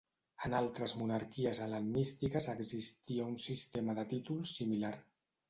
[0.45, 4.95] En altres monarquies hel·lenístiques existia un sistema de títols similar.